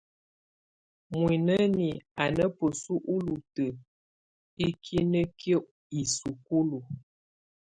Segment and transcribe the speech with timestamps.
[1.11, 1.89] Muinǝ́ni
[2.21, 3.77] á ná bǝ́su úlutǝ́
[4.67, 5.65] ínǝ́kiniǝ́
[5.99, 6.79] isúkulu.